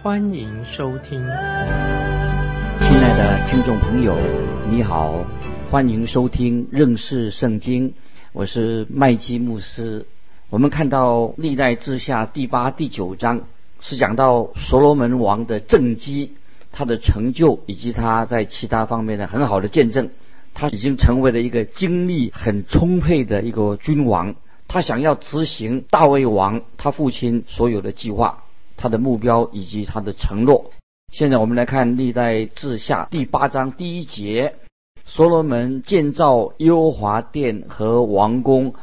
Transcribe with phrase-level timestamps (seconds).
[0.00, 1.18] 欢迎收听。
[2.78, 4.16] 亲爱的听众朋友，
[4.70, 5.24] 你好，
[5.72, 7.94] 欢迎收听认识圣经，
[8.32, 10.06] 我是麦基牧师。
[10.50, 13.40] 我们看到历代志下第八、第九章
[13.80, 16.36] 是讲到所罗门王的政绩、
[16.70, 20.10] 他的成就以及他在其他方面的很好的见证。
[20.54, 24.36] 他已经成为了一个精力很充沛的一个君王。
[24.68, 28.44] 他想要执行大卫王他父亲所有的计划、
[28.78, 30.70] 他的目标以及他的承诺。
[31.12, 34.54] 现在我们来看历代志下第八章第一节：
[35.04, 38.74] 所罗门建造耶和华殿和王宫。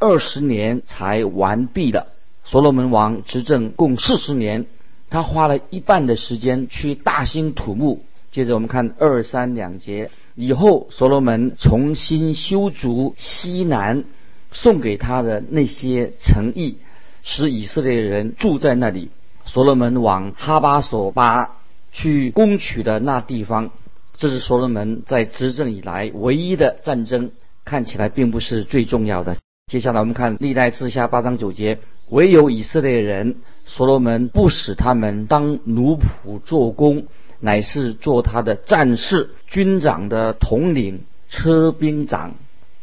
[0.00, 2.08] 二十年才完毕的。
[2.44, 4.66] 所罗门王执政共四十年，
[5.08, 8.04] 他花了一半的时间去大兴土木。
[8.30, 14.04] 接着我们看二三两节以后，所罗门重新修筑西南，
[14.52, 16.76] 送给他的那些城邑，
[17.22, 19.08] 使以色列人住在那里。
[19.54, 21.58] 所罗门往哈巴索巴
[21.92, 23.70] 去攻取的那地方，
[24.16, 27.30] 这是所罗门在执政以来唯一的战争，
[27.64, 29.36] 看起来并不是最重要的。
[29.70, 37.06] 接下来我们看历代志下八章九节，唯有以色列人所罗门不使他们当奴仆做工，
[37.38, 42.34] 乃是做他的战士、军长的统领、车兵长、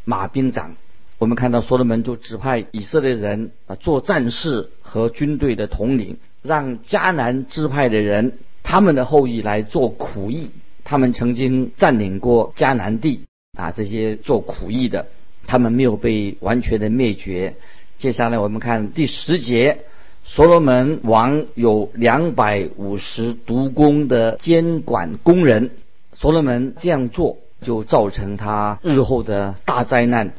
[0.06, 0.78] 马兵长。
[1.18, 10.52] 我们看到所罗门就指派以色列人啊做战士和军队的统领，让迦南支派的人他们的后裔来做苦役。
[10.84, 13.26] 他们曾经占领过迦南地
[13.58, 15.08] 啊，这些做苦役的。
[15.48, 17.56] 他们没有被完全的灭绝。
[17.98, 19.80] 接下来我们看第十节，
[20.24, 25.72] 所罗门王有两百五十独工的监管工人。
[26.14, 30.34] 所罗门这样做就造成他日后的大灾难。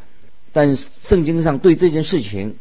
[0.52, 2.56] 但圣经上对这件事情，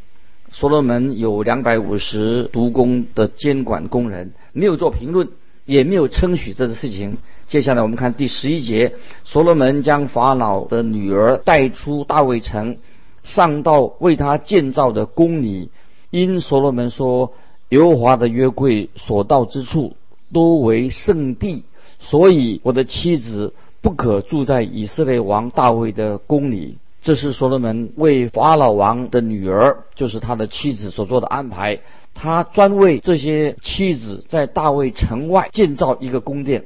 [0.51, 5.29] 所罗门有两百五十独工的监管工人，没有做评论，
[5.65, 7.17] 也没有称许这个事情。
[7.47, 12.77] 接下来我们看第十一节，所罗门将法老的女儿带出大卫城，
[13.23, 15.69] 上到为他建造的宫里。
[16.09, 17.33] 因所罗门说，
[17.69, 19.95] 耶和华的约柜所到之处
[20.33, 21.63] 都为圣地，
[21.99, 26.77] 所以我的妻子不可住在以色列王大卫的宫里。
[27.01, 31.79] 这是所罗门为法老王的女儿，就是他的妻子所做的安排。
[32.13, 36.65] 他专为这些妻子在大卫城外建造一个宫殿。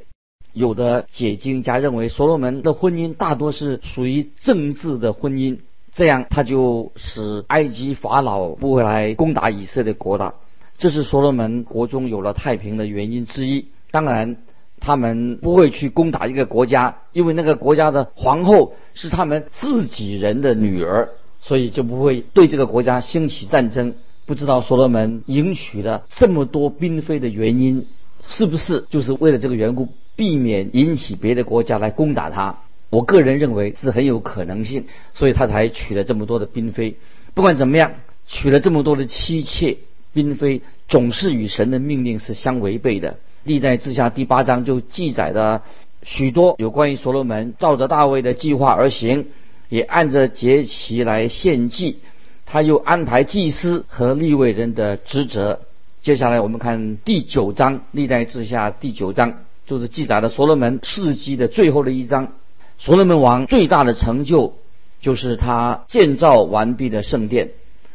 [0.52, 5.60] 有的解经家认为，所罗门的婚姻大多是属于政治的婚姻，
[5.94, 10.34] 这样他就使埃及法老不会来攻打以色列国的，
[10.78, 13.68] 这是所罗门国中有了太平的原因之一。
[13.92, 14.38] 当然，
[14.86, 21.10] 他们不会去攻打一个国家，因为那个国家的皇后是他们自己人的女儿，
[21.42, 23.96] 所以就不会对这个国家兴起战争。
[24.28, 27.88] 不知道所罗门迎娶了这么多嫔妃的原因，
[28.24, 29.90] 是不是就是为了这个缘故？
[30.16, 32.60] 避免引起别的国家来攻打他，
[32.92, 36.98] 我个人认为是很有可能性，所以他才娶了这么多的嫔妃。
[37.34, 37.94] 不管怎么样，
[38.28, 39.78] 娶了这么多的妻妾、
[40.14, 43.18] 嫔妃，总是与神的命令是相违背的。
[43.46, 45.62] 历代志下第八章就记载了
[46.02, 49.28] 许多有关于所罗门照着大卫的计划而行，
[49.70, 52.00] 也按着节期来献祭。
[52.48, 55.62] 他又安排祭司和立位人的职责。
[56.02, 59.36] 接下来我们看第九章，历代志下第九章。
[59.68, 62.34] 就是记载了所罗门事迹的最后的一章。
[62.80, 64.56] 所罗门王最大的成就
[65.02, 67.52] 就是他建造完毕的圣殿。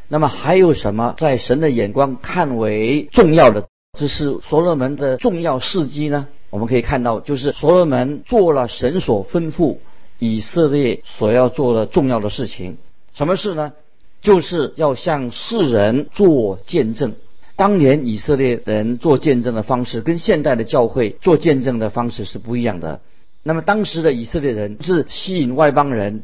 [0.07, 3.67] 那么还有什么在神的眼光看为重要的？
[4.01, 6.27] 这是所罗门的重要事迹呢？
[6.49, 9.77] 我们可以看到，就是所罗门做了神所吩咐
[10.19, 12.79] 以色列所要做的重要的事情。
[13.13, 13.75] 什么事呢？
[14.23, 17.13] 就是要向世人做见证。
[17.57, 23.03] 当年以色列人做见证的方式跟现代的教会做见证的方式是不一样的。
[23.43, 26.23] 那么当时的以色列人是吸引外邦人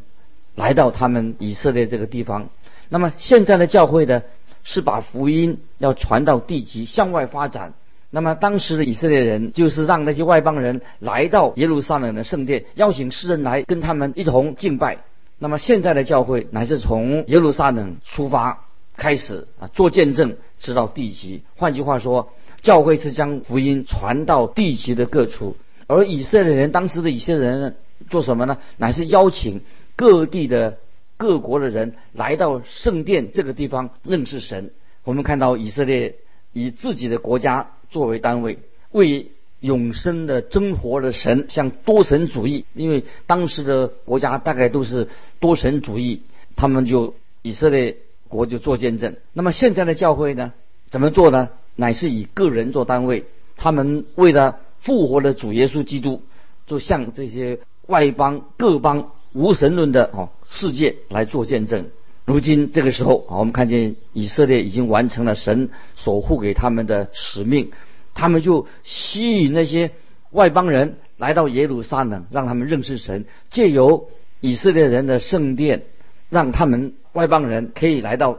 [0.55, 2.49] 来到他们以色列这个地方。
[2.89, 4.23] 那么现在的教会呢，
[4.67, 7.73] 是把福音要传到地极，向外发展。
[8.11, 14.99] 那么当时的以色列人就是让那些外邦人来到耶路撒冷的圣殿，邀请世人来跟他们一同敬拜。
[15.39, 18.65] 那么现在的教会乃是从耶路撒冷出发。
[18.99, 21.43] 开始啊，做见证，直到地极。
[21.55, 25.55] 换句话说，教会是将福音传到地极的各处。
[25.87, 27.77] 而以色列人当时的以色列人
[28.09, 28.57] 做什么呢？
[28.79, 29.61] 乃是邀请
[29.97, 30.79] 各地的
[31.17, 34.71] 各国的人来到圣殿这个地方认识神。
[35.05, 36.17] 我们看到以色列
[36.53, 38.59] 以自己的国家作为单位，
[38.91, 39.31] 为
[39.61, 45.09] 永生的真活的神，向多神主义，因为当时的国家大概都是
[45.41, 46.23] 多神主义，
[46.57, 47.97] 他们就以色列
[48.29, 49.17] 国就做见证。
[49.33, 50.53] 那么现在的教会呢，
[50.91, 51.49] 怎么做呢？
[51.75, 53.25] 乃是以个人做单位，
[53.57, 56.23] 他们为了复活的主耶稣基督，
[56.67, 61.91] 就向这些外邦各邦无神论的哦世界来做见证。
[62.25, 67.71] 如今这个时候啊，我们看见以色列已经完成了神守护给他们的使命。
[68.15, 69.91] 他们就吸引那些
[70.31, 74.09] 外邦人来到耶路撒冷，让他们认识神，借由
[74.41, 75.83] 以色列人的圣殿，
[76.31, 78.39] 让他们外邦人可以来到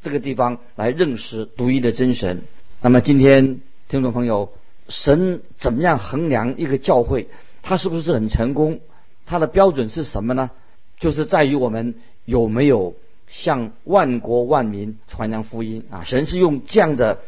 [0.00, 2.44] 这个地方来认识独一的真神。
[2.80, 3.60] 那么今天
[3.90, 4.54] 听众朋友，
[4.88, 7.28] 神怎么样衡量一个教会，
[7.62, 8.80] 他是不是很成功？
[9.30, 10.50] 他的标准是什么呢？
[10.98, 11.94] 就是在于我们
[12.24, 12.96] 有没有
[13.28, 16.02] 向万国万民传扬福音啊！
[16.04, 17.18] 神是用这样的。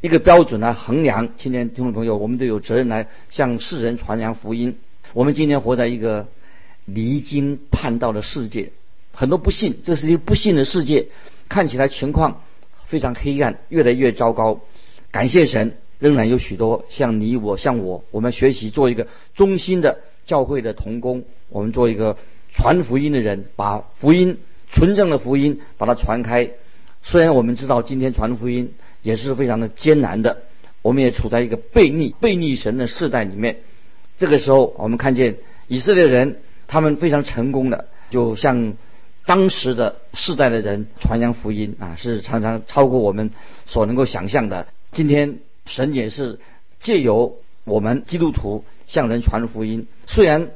[0.00, 4.78] 一个标准来衡量，青年听众朋友，我们都有责任来向世人传扬福音。
[5.12, 6.26] 我们今天活在一个
[6.86, 8.70] 离经叛道的世界，
[9.12, 11.08] 很多不信，这是一个不信的世界，
[11.50, 12.40] 看起来情况
[12.86, 14.60] 非常黑暗，越来越糟糕。
[15.10, 22.16] 感谢神，仍然有许多像你我，像我，我们学习做一个忠心的教会的童工，我们做一个
[22.52, 24.38] 传福音的人，把福音
[24.70, 26.50] 纯正的福音把它传开。
[27.02, 28.72] 虽然我们知道今天传福音。
[29.02, 30.42] 也是非常的艰难的，
[30.82, 33.60] 我们也处在一个悖逆、悖逆神的世代里面。
[34.18, 35.38] 这个时候，我们看见
[35.68, 38.74] 以色列人他们非常成功的，就像
[39.24, 43.30] 当时的世代的人传扬福音啊，是常常超过我们
[43.64, 44.66] 所能够想象的。
[44.92, 46.38] 今天神也是
[46.78, 49.86] 借由我们基督徒向人传福音。
[50.06, 50.50] 虽然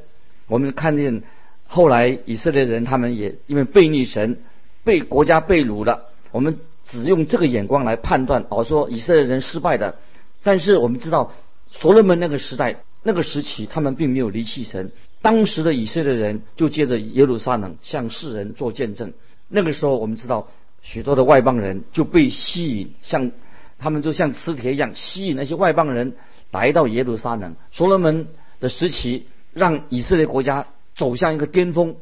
[0.47, 1.23] 我们看见
[1.65, 4.37] 后来以色列人他们也因为悖逆神，
[4.83, 6.59] 被国家被掳了，我们。
[6.87, 9.95] 只用这个眼光来判断，哦，说以色列人失败的。
[10.43, 11.31] 但是我们知道，
[11.67, 14.91] 所罗门那个时代、那个时期，他们并没有离弃神。
[15.23, 19.13] 当时的以色列人就借着耶路撒冷向世人做见证。
[19.47, 20.47] 那个时候，我们知道
[20.83, 23.31] 许多的外邦人就被吸引，像
[23.79, 26.13] 他们就像磁铁一样吸引那些外邦人
[26.51, 27.55] 来到耶路撒冷。
[27.71, 28.27] 所罗门
[28.59, 31.95] 的时期让以色列国家走向一个巅峰。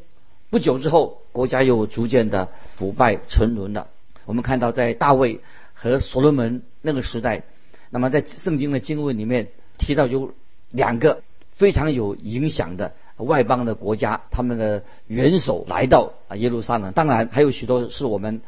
[0.49, 3.87] 不久之后，国家又逐渐的腐败沉沦了。
[4.25, 5.39] 我们看到，在大卫
[5.73, 7.43] 和所罗门那个时代，
[7.89, 9.47] 那么在圣经的经文里面
[9.79, 10.33] 提到有
[10.69, 16.93] 两个非常有影响的外邦的国家，他们的元首来到啊耶路撒冷。
[16.93, 18.41] 当然还有许多是我们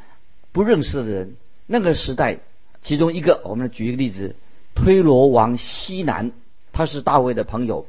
[0.52, 1.36] 不认识的人。
[1.66, 2.38] 那个时代，
[2.84, 4.36] 其中一个，我们举一个例子，
[4.76, 6.32] 推罗王西南，
[6.72, 7.88] 他是大卫的朋友。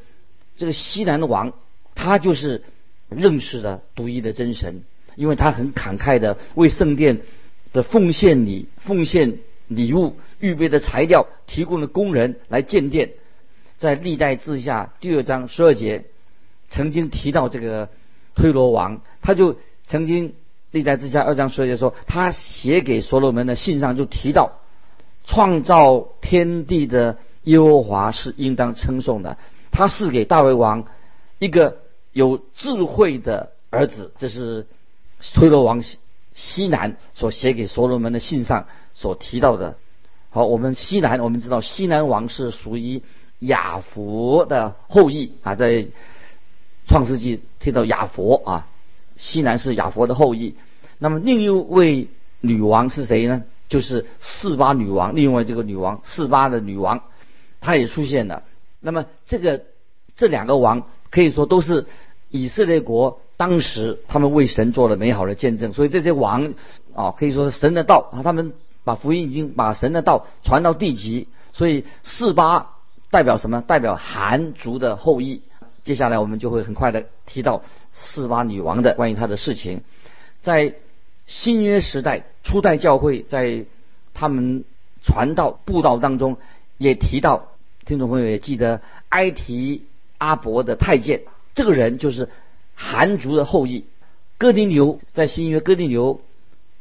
[0.57, 1.53] 这个西南的王，
[1.95, 2.63] 他就是
[3.11, 4.85] 认识了独一的真神，
[5.17, 7.21] 因为他很慷慨的为圣殿。
[7.73, 13.11] 的奉献礼、奉献礼物、预备的材料、提供的工人来建殿，
[13.77, 16.05] 在历代志下第二章十二节
[16.69, 17.91] 曾经提到这个
[18.35, 20.33] 推罗王，他就曾经
[20.71, 24.53] 历代志下二章十二节说，他写给所罗门的信上就提到，
[25.27, 29.37] 创造天地的耶和华是应当称颂的，
[29.71, 30.85] 他是给大卫王
[31.39, 31.79] 一个
[32.13, 34.67] 有智慧的儿子，这是
[35.35, 35.83] 推罗王。
[36.39, 39.79] 西南所写给所罗门的信上所提到的，
[40.29, 43.03] 好，我们西南我们知道西南王是属于
[43.39, 45.87] 亚佛的后裔啊，在
[46.87, 48.67] 创世纪提到亚佛啊，
[49.17, 50.57] 西南是亚佛的后裔。
[50.99, 52.09] 那么另一位
[52.43, 53.45] 女王是谁呢？
[53.69, 57.03] 就是四八女王，另外这个女王四八的女王，
[57.61, 58.43] 她也出现了。
[58.81, 59.63] 那么这个
[60.17, 61.87] 这两个王可以说都是
[62.31, 63.21] 以色列国。
[63.39, 66.55] 当时他们为神做了美好的见证，所以这些王
[66.95, 71.29] 啊，可以说是神的道啊，他们把福音已经把神的道传到地极。
[71.53, 72.71] 所以四八
[73.11, 73.61] 代表什么？
[73.61, 75.43] 代表韩族的后裔。
[75.85, 79.83] 接下来我们就会很快的提到四八女王的关于她的事情。
[80.41, 80.75] 在
[81.27, 83.65] 新约时代初代教会，在
[84.15, 84.65] 他们
[85.03, 86.37] 传道布道当中
[86.79, 87.49] 也提到，
[87.85, 89.85] 听众朋友也记得埃提
[90.19, 91.23] 阿伯的太监，
[91.55, 92.29] 这个人就是。
[92.79, 93.87] 韩族的后裔，
[94.37, 96.21] 哥尼流在新约哥尼流，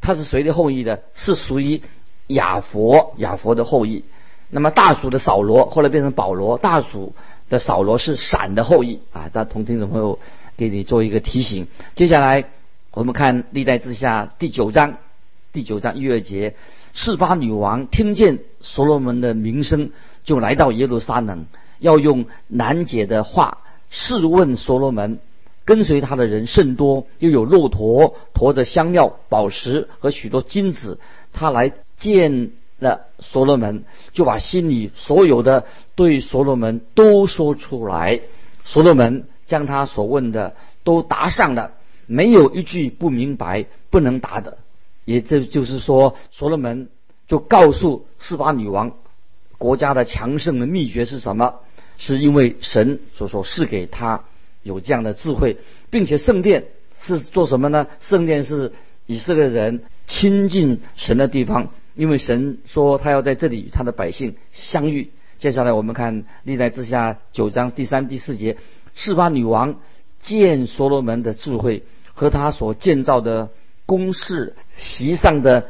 [0.01, 0.99] 他是谁的后裔呢？
[1.13, 1.81] 是属于
[2.27, 4.03] 亚佛亚佛的后裔。
[4.49, 7.13] 那么大蜀的扫罗后来变成保罗，大蜀
[7.47, 9.29] 的扫罗是闪的后裔啊。
[9.31, 10.19] 大同听众朋友
[10.57, 11.67] 给你做一个提醒。
[11.95, 12.43] 接下来
[12.95, 14.99] 我们看历代之下第九章，
[15.51, 16.55] 第九章一二节，
[16.93, 19.91] 示巴女王听见所罗门的名声，
[20.23, 21.45] 就来到耶路撒冷，
[21.79, 23.57] 要用难解的话
[23.89, 25.19] 试问所罗门。
[25.65, 30.97] 跟随他的人甚多，又有骆驼驮着香料、宝石和许多金子。
[31.33, 33.83] 他来见了所罗门，
[34.13, 38.21] 就把心里所有的对所罗门都说出来。
[38.63, 41.73] 所罗门将他所问的都答上了，
[42.07, 44.57] 没有一句不明白、不能答的。
[45.05, 46.89] 也这就是说，所罗门
[47.27, 48.93] 就告诉示巴女王，
[49.57, 51.55] 国家的强盛的秘诀是什么？
[51.97, 54.23] 是因为神所说是给他。
[54.63, 55.57] 有这样的智慧，
[55.91, 56.65] 并且圣殿
[56.99, 57.85] 是做什么呢？
[57.99, 58.73] 圣殿是
[59.05, 65.11] 以色列人亲近神的地方，因为神说他要在这里与他的百姓相遇。
[65.37, 68.57] 接下来我们看历代之下九章第三、第四节，
[68.95, 69.79] 示巴女王
[70.19, 71.83] 见所罗门的智慧
[72.15, 73.49] 和他所建造的
[73.85, 75.67] 宫室席上的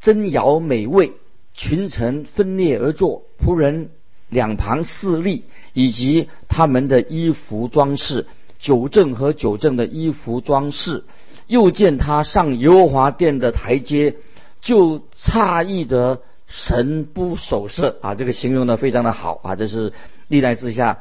[0.00, 1.12] 珍肴美味，
[1.54, 3.90] 群臣分列而坐，仆人
[4.28, 5.44] 两旁侍立。
[5.74, 8.26] 以及他们的衣服装饰，
[8.58, 11.04] 九正和九正的衣服装饰，
[11.46, 14.16] 又见他上油华殿的台阶，
[14.60, 18.14] 就诧异的神不守舍啊！
[18.14, 19.56] 这个形容的非常的好啊！
[19.56, 19.94] 这是
[20.28, 20.98] 历代之下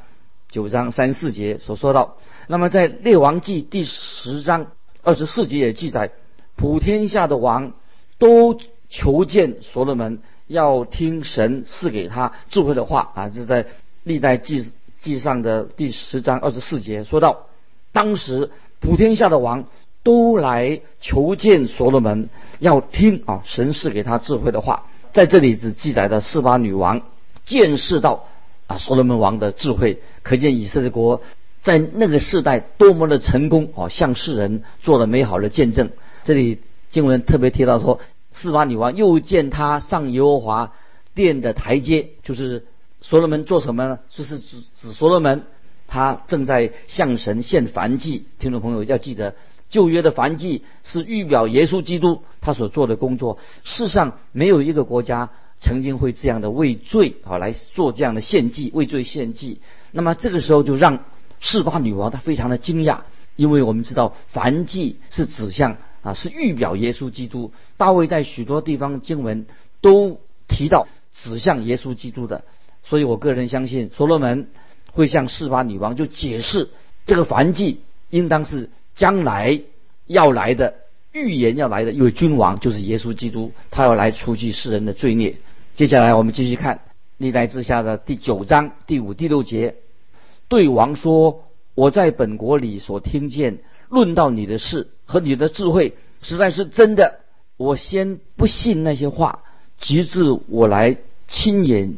[0.47, 2.15] 九章三四节所说到。
[2.47, 4.67] 那么在列王记第十章
[5.03, 6.11] 二十四节也记载，
[6.55, 7.73] 普天下的王
[8.17, 13.29] 都求见所罗门，要听神赐给他智慧的话啊！
[13.29, 13.65] 这在。
[14.03, 17.45] 历代记记上的第十章二十四节说到，
[17.91, 19.65] 当时普天下的王
[20.01, 22.27] 都来求见所罗门，
[22.57, 24.87] 要听啊神赐给他智慧的话。
[25.13, 27.03] 在这里只记载的四巴女王
[27.43, 28.25] 见识到
[28.65, 31.21] 啊所罗门王的智慧，可见以色列国
[31.61, 35.89] 在那个时代多么的成功啊，向世人做了美好的见证。
[36.23, 37.99] 这里经文特别提到说，
[38.31, 40.73] 四法女王又见他上耶和华
[41.13, 42.65] 殿的台阶，就是。
[43.03, 43.97] 所罗门做什么呢？
[44.11, 45.41] 就是指指所罗门，
[45.87, 48.25] 他正在向神献燔祭。
[48.37, 49.33] 听众朋友要记得，
[49.71, 53.39] 旧约的燔祭是预表耶稣基督他所做的工作。
[53.63, 59.61] 世上没有一个国家曾经会这样的为罪啊来做这样的献祭，为罪献祭。
[59.91, 60.99] 那么这个时候就让
[61.41, 62.99] 示巴女王她非常的惊讶，
[63.35, 67.51] 因为我们知道燔祭是指向啊是预表耶稣基督。
[67.75, 69.45] 大卫在许多地方经文
[69.81, 72.45] 都提到指向耶稣基督的。
[72.83, 74.47] 所以我个人相信，所罗门
[74.91, 76.69] 会向示巴女王就解释
[77.05, 79.61] 这个燔祭应当是将来
[80.07, 80.75] 要来的
[81.11, 85.37] 预言要来的一位君王，就是耶稣基督，他要来除去世人的罪孽。
[85.75, 86.81] 接下来我们继续看
[87.17, 89.75] 历代之下的第九章第五、第六节，
[90.51, 97.19] 对王说：“我在本国里所听见论到你的事和你的智慧，实在是真的。
[97.55, 99.43] 我先不信那些话，
[99.79, 100.97] 直至我来
[101.29, 101.95] 亲眼。”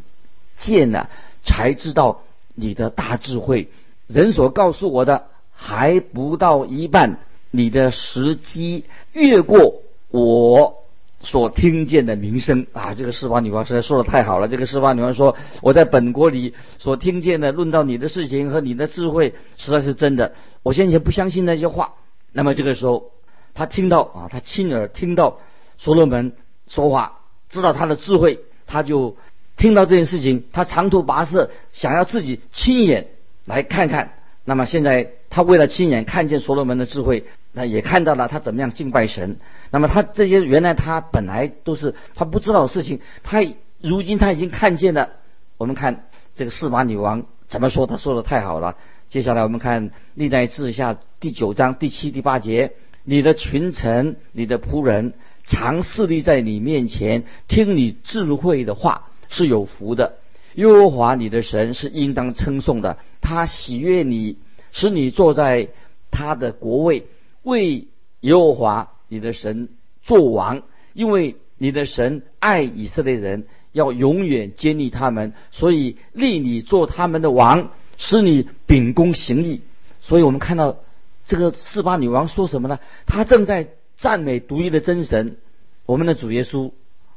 [0.55, 1.09] 见了
[1.43, 2.21] 才知道
[2.53, 3.69] 你的大智慧，
[4.05, 7.17] 人所告诉我的还不到一半，
[7.49, 9.81] 你的时机越过
[10.11, 10.82] 我
[11.23, 12.93] 所听见的名声啊！
[12.93, 14.47] 这个释巴女王实在说的太好了。
[14.47, 20.33] 这个释巴女王说：“我在本国里所听见的论到你的事情和你的智慧，实在是真的。
[20.61, 21.93] 我先前不相信那些话。”
[22.31, 23.11] 那么这个时候，
[23.55, 25.39] 他听到啊，他亲耳听到
[25.77, 26.33] 所罗门
[26.67, 29.17] 说话，知道他的智慧，他就。
[29.55, 33.09] 听到这件事情，他长途跋涉，想要自己亲眼
[33.45, 34.13] 来看看。
[34.45, 39.37] 那么现在，他为了亲眼看见所罗门的智慧，那也看到了他怎么样敬拜神。
[39.71, 43.41] 那么他这些原来他本来都是他不知道的事情，他
[43.79, 45.11] 如今他已经看见了。
[45.57, 48.75] 我们看这个示巴女王怎么说，他说的太好了。
[49.07, 59.03] 接下来我们看历代志下第九章第七、第八节：你的群臣、你的仆人常侍立在你面前，听你智慧的话。
[59.29, 60.17] 是有福的，
[60.53, 62.99] 耶和华你的神是应当称颂的。
[63.19, 64.37] 他喜悦你，
[64.71, 65.69] 使你坐在
[66.11, 67.07] 他的国位，
[67.43, 67.87] 为
[68.21, 69.69] 耶和华你的神
[70.01, 70.63] 做王。
[70.93, 79.61] 因为你的神爱以色列人，要永远坚立他们，所以立你做他们的王，使你秉公行义。
[80.01, 80.77] 所以我们看到
[81.25, 82.79] 这个四八女王说什么呢？
[83.07, 85.37] 她正在赞美独一的真神，
[85.87, 86.71] 我们的主耶稣。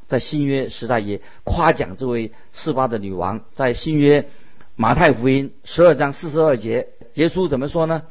[0.09, 3.41] 在新约时代也夸奖这位四巴的女王。
[3.55, 4.29] 在新约
[4.77, 8.05] 马太福音十二章四十二节，耶稣怎么说呢？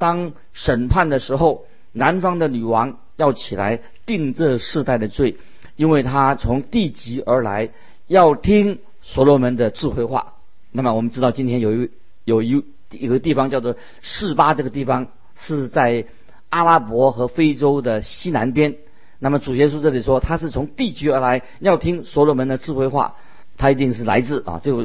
[0.00, 5.36] 当审判的时候，南方的女王要起来定这世代的罪，
[5.76, 7.68] 因为她从地极而来，
[8.06, 10.32] 要听所罗门的智慧话。
[10.72, 11.90] 那么我们知道，今天有一
[12.24, 16.06] 有一有个地方叫做示巴，这个地方是在
[16.48, 18.76] 阿拉伯和非洲的西南边。
[19.18, 23.16] 那么主耶稣这里说，他是从地极而来，要听所罗门的智慧话，
[23.58, 24.82] 他一定是来自啊，就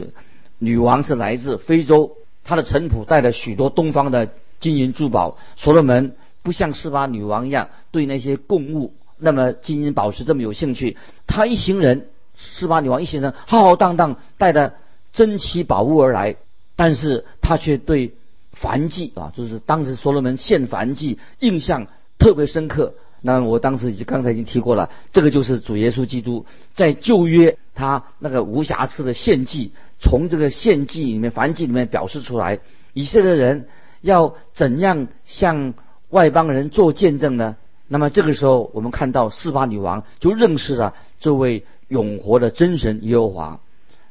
[0.60, 4.29] 女王是来自非洲，她的臣仆带了许多东方的
[4.65, 5.38] 金银珠宝。
[5.55, 14.74] 所罗门不像示巴女王一样对那些贡物那么金银宝石这么有兴趣，他一行人，示巴女王一行人浩浩荡荡带着
[15.13, 16.36] 珍奇宝物而来，
[16.75, 18.13] 但是他却对
[18.60, 21.86] 燔祭啊，就是当时所罗门献燔祭印象
[22.17, 22.95] 特别深刻。
[23.22, 26.45] 那我当时已经刚才已经提过了，这个就是主耶稣基督
[26.75, 32.60] 在旧约他那个无瑕疵的献祭，从这个献祭里面、燔祭里面表示出来，
[32.93, 33.67] 以色列人
[34.05, 35.74] 要怎样向
[36.09, 37.57] 外邦人做见证呢？
[37.88, 43.59] 那么这个时候，我们看到示巴女王就认识了这位永活的真神耶和华。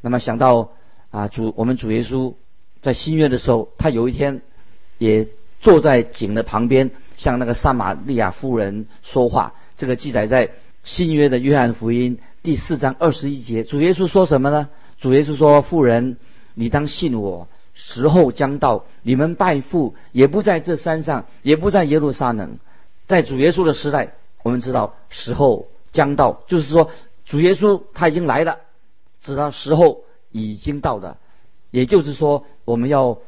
[0.00, 0.70] 那么想到
[1.10, 2.34] 啊，主我们主耶稣
[2.82, 4.42] 在新约的时候，他有一天
[4.98, 5.28] 也
[5.60, 6.90] 坐在井的旁边。
[7.16, 10.50] 向那个撒玛利亚夫人说话，这个记载在
[10.82, 13.62] 新约的约翰福音第四章二十一节。
[13.62, 14.68] 主耶稣说什么呢？
[14.98, 16.16] 主耶稣说：“妇人，
[16.54, 22.58] 你当信我，时候将到，你们拜父也不在这山上，也不在耶路撒冷。
[23.06, 26.90] 在主耶稣的时代，我们知道时候将到，就是说
[27.26, 28.60] 主耶稣他已经来了，
[29.20, 31.18] 知道时候已经到了。
[31.70, 33.18] 也就是说，我们要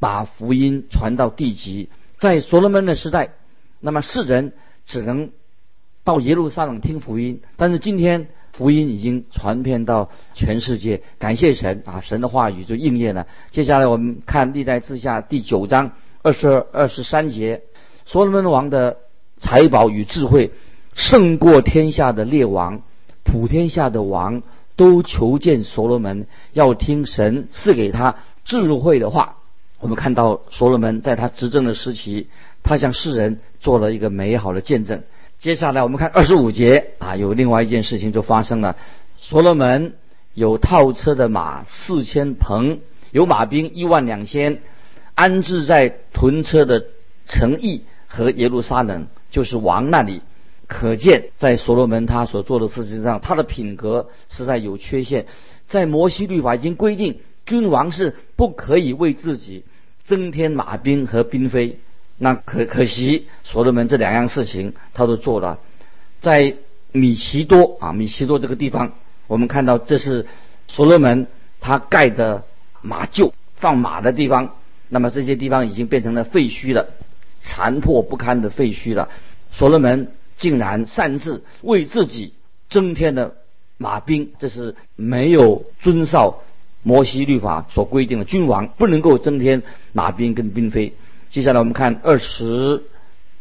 [0.00, 3.30] 把福音传到地极。”在所罗门的时代，
[3.80, 4.52] 那么世人
[4.86, 5.30] 只能
[6.02, 12.00] 到耶路撒冷听福音，但是今天福音已经传遍到全世界，感谢神啊！
[12.00, 13.26] 神的话语就应验了。
[13.50, 15.90] 接下来我们看历代志下第九章
[16.22, 17.62] 二十二、二十三节，
[18.06, 18.98] 所罗门王的
[19.38, 20.52] 财宝与智慧
[20.94, 22.82] 胜过天下的列王，
[23.24, 24.42] 普天下的王
[24.76, 29.36] 都求见所罗门，要听神赐给他智慧的话。
[29.80, 32.28] 我们看到所罗门在他执政的时期，
[32.62, 35.02] 他向世人做了一个美好的见证。
[35.44, 38.78] 接下来我们看二十五节啊，有另外一件事情就发生了。
[39.18, 39.92] 所罗门
[40.32, 42.78] 有套车的马四千棚，
[43.12, 44.62] 有马兵一万两千，
[45.14, 46.86] 安置在屯车的
[47.26, 50.22] 城邑和耶路撒冷，就是王那里。
[50.66, 55.26] 可见在所罗门他所做的事情上，他的品格实在有缺陷。
[55.66, 59.64] 在摩西律法已经规定，君王是不可以为自己。
[60.06, 61.80] 增添马兵和兵飞，
[62.18, 65.58] 那可可惜，所罗门这两样事情他都做了。
[66.20, 66.54] 在
[66.92, 68.92] 米奇多啊，米奇多这个地方，
[69.26, 70.26] 我们看到这是
[70.68, 71.26] 所罗门
[71.60, 72.44] 他盖的
[72.82, 74.54] 马厩，放马的地方。
[74.88, 76.88] 那么这些地方已经变成了废墟了，
[77.40, 79.08] 残破不堪的废墟了。
[79.50, 82.34] 所罗门竟然擅自为自己
[82.70, 83.34] 增添了
[83.76, 86.42] 马兵，这是没有遵照。
[86.86, 89.62] 摩西律法所规定的，君王不能够增添
[89.94, 90.92] 马兵跟兵飞。
[91.34, 92.84] 接下来我们看二十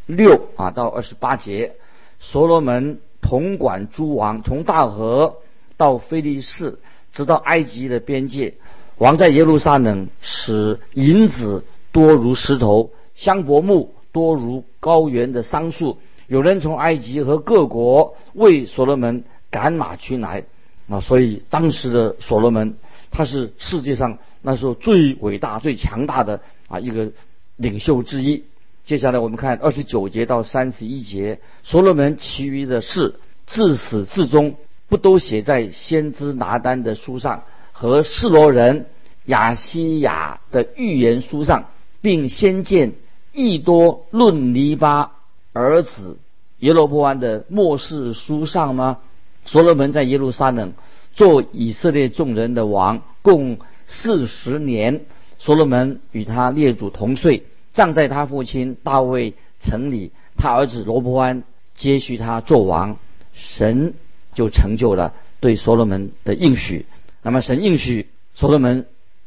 [0.07, 1.73] 六啊到二十八节，
[2.19, 5.35] 所罗门统管诸王，从大河
[5.77, 6.79] 到菲利士，
[7.11, 8.55] 直到埃及的边界。
[8.97, 15.99] 王在耶路撒冷使银子多如石头，香柏木多如高原的桑树。
[16.25, 20.45] 有人从埃及和各国为所罗门赶马群来
[20.89, 22.73] 啊，所以当时的所罗门。
[23.11, 27.11] 他是世界上那时候最伟大、最强大的啊一个
[27.55, 28.43] 领袖之一。
[28.85, 34.55] 接下来我们看二十九节到三十一节，所罗门其余的事自始至终
[34.89, 38.87] 不都写在先知拿单的书上和示罗人
[39.25, 41.69] 亚西亚的预言书上，
[42.01, 42.93] 并先见
[43.31, 45.13] 益多论尼巴
[45.53, 46.17] 儿子
[46.59, 48.99] 耶罗波安的末世书上吗？
[49.45, 50.73] 所罗门在耶路撒冷。
[51.15, 55.01] 做以色列众人的王，共四十年。
[55.43, 60.13] 所罗门与他列祖同岁，葬在他父亲大卫城里。
[60.37, 61.43] 他儿子罗伯安
[61.75, 62.97] 接续他做王，
[63.33, 63.93] 神
[64.33, 66.85] 就成就了对所罗门的应许。
[67.21, 68.85] 那么神应许所罗门，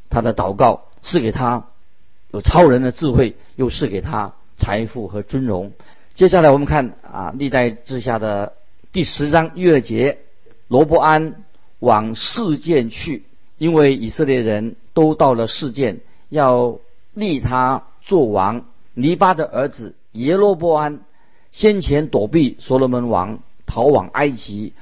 [0.08, 1.66] 他的祷告赐给他
[2.30, 5.72] 有超人的智慧，又赐给他财富和尊荣。
[6.14, 8.54] 接下来我们看啊，历代之下的
[8.90, 10.16] 第十章月节，
[10.68, 11.34] 罗伯安。
[11.78, 13.24] 往事件去，
[13.58, 16.78] 因为以色列人都到了事件，要
[17.14, 18.64] 立他做王。
[18.94, 21.00] 尼巴的儿子耶罗波安
[21.52, 24.72] 先前躲避所罗门王，逃往埃及，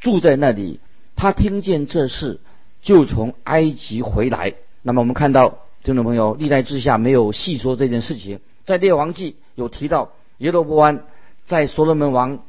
[0.00, 0.80] 住在那里。
[1.16, 2.40] 他听见这事，
[2.82, 4.54] 就从埃及回来。
[4.82, 11.04] 那么我们看到听众朋友历代之下没有细说这件事情，在列王记有提到耶罗波安
[11.46, 12.40] 在所罗门王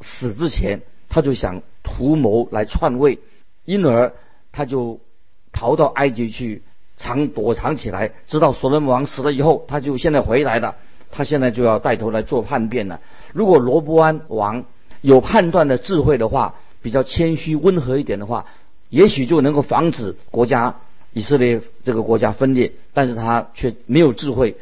[0.00, 3.18] 死之前，他就想图谋来篡位。
[3.64, 4.14] 因而
[4.50, 4.98] 他就
[5.62, 6.62] 逃到埃及去
[6.96, 10.74] 藏躲藏起来，直到所罗门王死了以后，他就现在回来了。
[11.12, 13.00] 他现在就要带头来做叛变了。
[13.32, 14.64] 如果罗伯安王
[15.02, 18.46] 有判断的智慧的话，比较谦虚温和一点的话，
[18.88, 20.74] 也许就能够防止国家
[21.12, 24.56] 以色列这个国家分裂，但是他却没有智慧。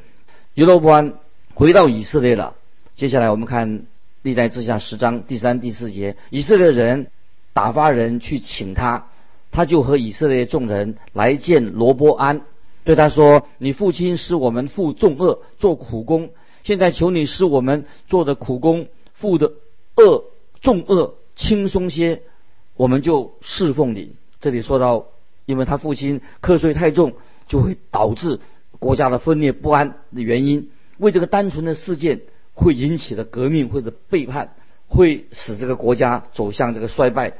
[0.54, 1.14] 耶罗波安
[1.54, 2.52] 回到以色列了。
[2.94, 3.84] 接下来我们看
[4.20, 7.06] 历代志下十章第三、第四节，以色列人
[7.54, 9.06] 打发人去请他，
[9.50, 12.42] 他就和以色列众人来见罗波安，
[12.84, 16.30] 对他说：“你父亲使我们负重恶，做苦工。
[16.62, 19.52] 现在求你使我们做的苦工负的
[19.96, 20.24] 恶
[20.60, 22.22] 重恶轻松些，
[22.76, 25.06] 我们就侍奉你。”这里说到，
[25.46, 27.14] 因为他父亲课税太重，
[27.46, 28.40] 就会导致
[28.78, 30.70] 国家的分裂不安的原因。
[30.98, 32.20] 为这个单纯的事件。
[32.52, 34.54] 会引起的革命或者背叛，
[34.86, 37.32] 会使这个国家走向这个衰败。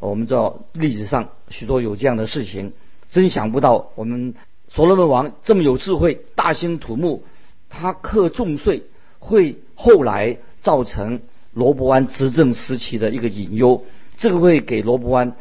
[0.00, 2.72] 我们知道历史上许多有这样的事情，
[3.10, 4.34] 真想不到我们
[4.68, 7.22] 所罗门王这么有智慧，大兴土木，
[7.68, 8.84] 他课重税，
[9.18, 11.20] 会后来造成
[11.52, 13.84] 罗伯安执政时期的一个隐忧。
[14.16, 15.34] 这个会给罗伯安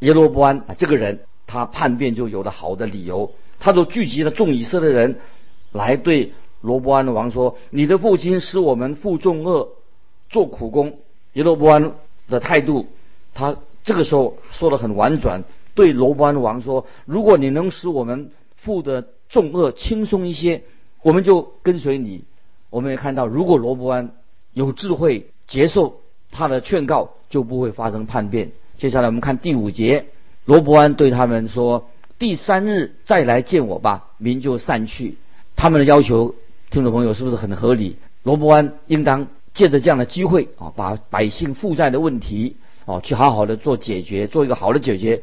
[0.00, 3.32] 耶罗伯安这个人，他叛变就有了好的理由。
[3.58, 5.18] 他都聚集了众以色列人
[5.72, 6.32] 来对。
[6.62, 9.68] 罗伯安的王说：“你的父亲使我们负重恶，
[10.30, 10.98] 做苦工。”
[11.34, 11.92] 耶罗伯安
[12.28, 12.86] 的态度，
[13.34, 13.56] 他
[13.86, 15.44] 这个时候说的很婉转，
[15.74, 20.64] 对罗伯安王说：“如果你能使我们负的重恶轻松一些，
[21.02, 22.24] 我们就跟随你。”
[22.68, 24.10] 我们也看到，如果罗伯安
[24.52, 28.50] 有智慧，接受他的劝告，就不会发生叛变。
[28.76, 30.06] 接下来我们看第五节，
[30.44, 35.16] 罗伯安对他们说：“第三日再来见我吧。”民就散去。
[35.54, 36.34] 他们的要求。
[36.68, 37.96] 听众朋友，是不是很合理？
[38.24, 45.22] 罗伯安应当借着这样的机会啊，把百姓负债的问题哦，去好好的做解决，做一个好的解决。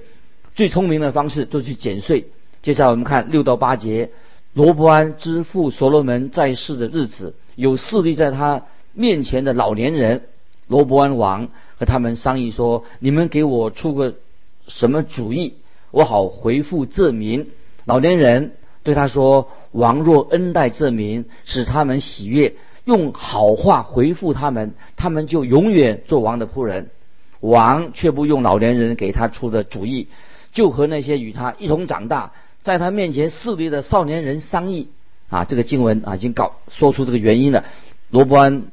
[0.54, 2.28] 最聪明的方式就去减税。
[2.62, 4.12] 接下来我们看六到八节，
[4.54, 8.62] 罗伯安之父所罗门在世的日子，有势力在他
[8.94, 10.22] 面前的老年人，
[10.68, 14.14] 罗伯安王和他们商议说：“你们给我出个
[14.68, 15.56] 什么主意，
[15.90, 17.50] 我好回复这民。”
[17.86, 18.52] 老年人
[18.84, 19.50] 对他说。
[19.74, 22.54] 王若恩待这民，使他们喜悦，
[22.86, 26.92] 用好话回复他们，他们就永远做王的仆人。
[27.44, 30.08] 王却不用老年人给他出的主意，
[30.54, 34.88] 就和那些与他一同长大，在他面前势力的少年人商议。
[35.30, 37.66] 啊，这个经文啊，已经搞说出这个原因了。
[38.12, 38.66] 罗伯安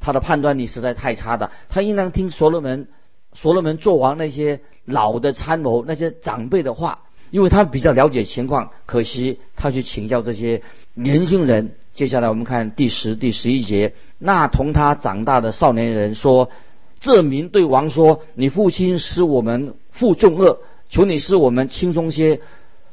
[0.00, 2.86] 他的判断力实在太差的，他应当听所罗门，
[3.32, 7.00] 所罗门做王那些老的参谋、那些长辈的话。
[7.30, 10.62] 因为他比较了解情况，可惜他去请教这些
[10.94, 11.74] 年轻人。
[11.92, 13.94] 接下来我们看第十、第十一节。
[14.18, 16.50] 那同他长大的少年人说
[17.04, 22.40] ：“这民对王说：‘你父亲使我们负重恶，求你使我们轻松些。’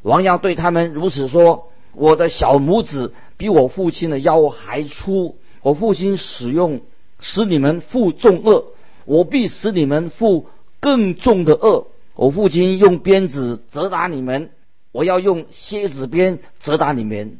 [0.04, 5.38] 王要对他们如此说：‘我的小拇指比我父亲的腰还粗。
[5.62, 6.82] 我父亲使用
[7.22, 8.66] 使你们负重恶，
[9.06, 10.48] 我必使你们负
[10.82, 14.50] 更重的恶。’”我父亲用鞭子责打你们，
[14.92, 17.38] 我要用蝎子鞭责打你们。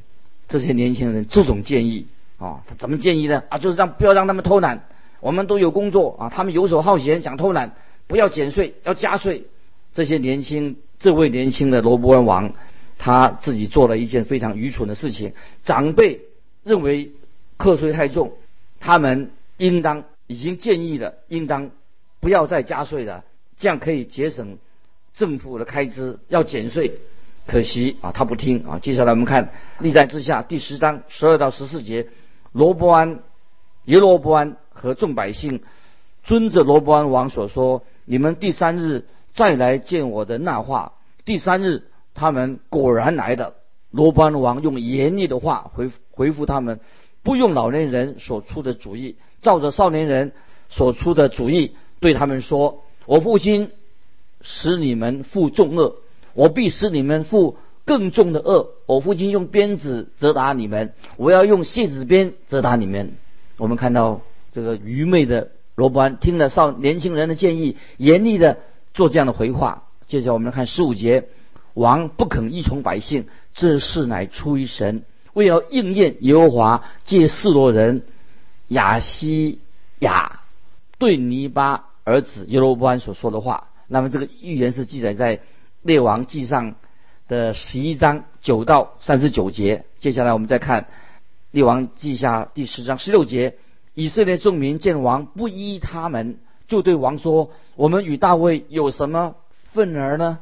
[0.48, 2.08] 这些年轻人这种建议
[2.40, 3.44] 啊，他怎么建议呢？
[3.50, 4.86] 啊，就是让不要让他们偷懒。
[5.22, 7.72] 我们都有工作啊，他们游手好闲，想偷懒，
[8.08, 9.46] 不要减税，要加税。
[9.94, 12.54] 这些年轻，这位年轻的罗伯恩王，
[12.98, 15.34] 他自己做了一件非常愚蠢的事情。
[15.64, 16.22] 长辈
[16.64, 17.12] 认为
[17.58, 18.34] 课税太重，
[18.80, 21.72] 他们应当已经建议了，应当
[22.20, 23.24] 不要再加税了。
[23.58, 24.58] 这样可以节省
[25.14, 26.94] 政府的开支，要减税，
[27.46, 28.80] 可惜啊，他不听啊。
[28.80, 32.08] 接下来我们看历代之下第十章十二到十四节，
[32.54, 33.20] 罗伯安、
[33.86, 35.62] 耶罗伯安和众百姓
[36.24, 40.94] 遵着罗伯安王所说，你们第三日再来见我的那话。
[41.24, 41.84] 第三日，
[42.16, 43.54] 他们果然来的。
[43.92, 46.80] 罗伯安王用严厉的话回回复他们，
[47.22, 50.32] 不用老年人所出的主意，照着少年人
[50.70, 52.84] 所出的主意对他们说。
[53.06, 53.70] 我父亲
[54.42, 55.98] 使你们负重恶，
[56.34, 58.70] 我必使你们负更重的恶。
[58.88, 63.14] 我父亲用鞭子责打你们，我要用蝎子鞭责打你们。
[63.58, 68.58] 我们看到这个愚昧的罗伯安听了少年轻人的建议，严厉的
[68.94, 69.84] 做这样的回话。
[70.08, 71.30] 接着我们来看十五节，
[71.74, 78.04] 王不肯依从百姓，这事乃出于神，为要应验耶和华借示罗人
[78.68, 79.60] 亚西
[80.00, 80.42] 亚
[80.98, 81.86] 对尼巴。
[82.04, 85.40] 儿子耶罗波安所说的话，那么这个预言是记载在
[85.84, 86.74] 列王记上
[87.28, 89.86] 的十一章九到三十九节。
[90.00, 90.88] 接下来我们再看
[91.52, 93.54] 列王记下第十章十六节，
[93.94, 99.36] 以色列众民见王不依他们，就对王说：“我们与大卫有什么
[99.74, 100.40] 份儿呢？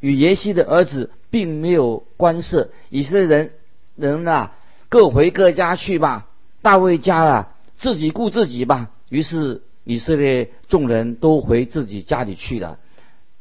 [0.00, 2.70] 与耶西的儿子并没有关涉。
[2.88, 3.50] 以色列人
[3.96, 4.52] 人啊，
[4.88, 6.26] 各回各家去吧。
[6.62, 9.62] 大卫家啊，自己顾自己吧。”于是。
[9.82, 12.78] 以色列众人都回自己家里去了。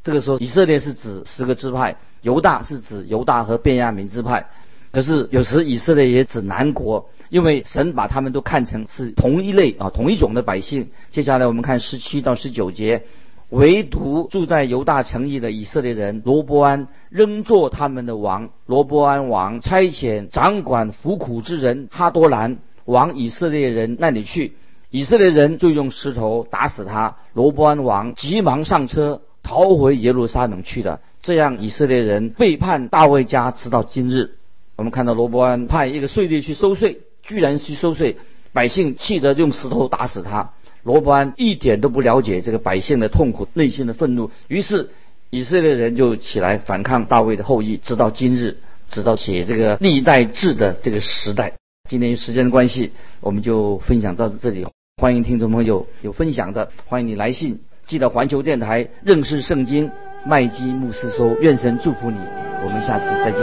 [0.03, 4.47] 这个时候，以色列是指十个支派，犹大是指犹大和便雅悯支派，
[4.91, 10.89] 可是有时以色列也指南国，因为神把他们都看成是同一类啊同一种的百姓。
[11.09, 13.03] 接下来我们看十七到十九节，
[13.49, 18.49] 唯独住在犹大城邑的以色列人罗伯安仍做他们的王。
[18.65, 24.53] 罗伯安王差遣掌管服苦之人哈多兰往以色列人那里去，
[24.89, 27.15] 以色列人就用石头打死他。
[27.33, 30.99] 罗伯安王急忙上车逃回耶路撒冷去了。
[31.21, 34.31] 这样，以色列人背叛大卫家，直到今日。
[34.77, 38.17] 我们看到罗伯安派一个税吏去收税，居然去收税，
[38.53, 40.49] 百姓气得用石头打死他。
[40.81, 44.89] 罗伯安一点都不了解这个百姓的痛苦、内心的愤怒，于是
[45.29, 48.57] 以色列人就起来反抗大卫的后裔，直到今日，
[48.89, 51.53] 直到写这个历代志的这个时代。
[51.87, 54.65] 今天时间的关系，我们就分享到这里。
[54.99, 59.91] 欢迎听众朋友有分享的，欢迎你来信，记得环球电台认识圣经。
[60.25, 62.17] 麦基牧师说：“愿神祝福你，
[62.65, 63.39] 我们下次再见。”